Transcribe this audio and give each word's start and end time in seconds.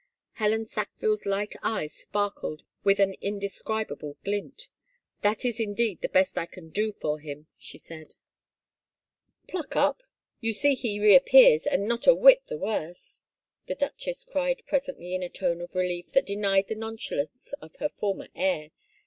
Helen 0.31 0.65
Sackville's 0.65 1.27
light 1.27 1.53
eyes 1.61 1.93
sparkled 1.93 2.63
with 2.83 2.99
an 2.99 3.13
inde 3.21 3.43
scribable 3.43 4.15
glint." 4.23 4.67
That 5.21 5.45
is 5.45 5.59
indeed 5.59 6.01
the 6.01 6.09
best 6.09 6.39
I 6.39 6.47
can 6.47 6.71
do 6.71 6.91
for 6.91 7.19
him," 7.19 7.45
she 7.55 7.77
said." 7.77 8.15
Pluck 9.47 9.75
up— 9.75 10.01
you 10.41 10.53
see 10.53 10.73
he 10.73 10.99
reappears 10.99 11.67
and 11.67 11.87
not 11.87 12.07
a 12.07 12.15
whit 12.15 12.41
the 12.47 12.57
worse," 12.57 13.25
the 13.67 13.75
duchess 13.75 14.23
cried 14.23 14.63
presently 14.65 15.13
in 15.13 15.21
a 15.21 15.29
tone 15.29 15.61
of 15.61 15.75
relief 15.75 16.13
that 16.13 16.25
denied 16.25 16.65
the 16.67 16.73
nonchalance 16.73 17.53
of 17.61 17.75
her 17.75 17.89
former 17.89 18.29
air. 18.33 18.71